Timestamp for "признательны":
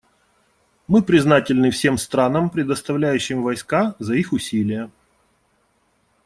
1.03-1.69